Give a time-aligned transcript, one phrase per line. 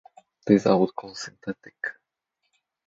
[0.47, 1.75] These I would call synthetic.